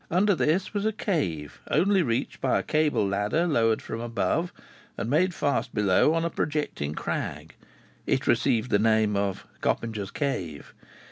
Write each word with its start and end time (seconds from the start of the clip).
Under 0.09 0.33
this 0.33 0.73
was 0.73 0.83
a 0.83 0.91
cave, 0.91 1.61
only 1.69 2.01
reached 2.01 2.41
by 2.41 2.57
a 2.57 2.63
cable 2.63 3.07
ladder 3.07 3.45
lowered 3.45 3.83
from 3.83 3.99
above, 3.99 4.51
and 4.97 5.11
made 5.11 5.31
fast 5.31 5.75
below 5.75 6.15
on 6.15 6.25
a 6.25 6.31
projecting 6.31 6.95
crag. 6.95 7.53
It 8.07 8.25
received 8.25 8.71
the 8.71 8.79
name 8.79 9.15
of 9.15 9.45
"Coppinger's 9.61 10.09
Cave." 10.09 10.73